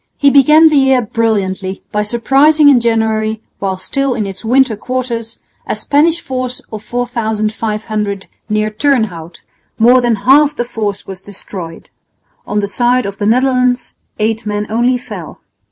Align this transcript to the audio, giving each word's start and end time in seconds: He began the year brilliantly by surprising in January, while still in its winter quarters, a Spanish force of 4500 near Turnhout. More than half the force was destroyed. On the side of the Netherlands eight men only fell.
He 0.17 0.31
began 0.31 0.69
the 0.69 0.77
year 0.77 1.03
brilliantly 1.03 1.83
by 1.91 2.01
surprising 2.01 2.69
in 2.69 2.79
January, 2.79 3.39
while 3.59 3.77
still 3.77 4.15
in 4.15 4.25
its 4.25 4.43
winter 4.43 4.75
quarters, 4.75 5.37
a 5.67 5.75
Spanish 5.75 6.19
force 6.19 6.59
of 6.73 6.83
4500 6.83 8.25
near 8.49 8.71
Turnhout. 8.71 9.41
More 9.77 10.01
than 10.01 10.15
half 10.25 10.55
the 10.55 10.65
force 10.65 11.05
was 11.05 11.21
destroyed. 11.21 11.91
On 12.47 12.61
the 12.61 12.67
side 12.67 13.05
of 13.05 13.19
the 13.19 13.27
Netherlands 13.27 13.93
eight 14.17 14.43
men 14.43 14.65
only 14.71 14.97
fell. 14.97 15.39